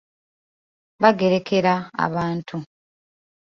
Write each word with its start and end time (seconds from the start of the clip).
Bagerekera 1.01 1.73
abantu. 2.05 2.55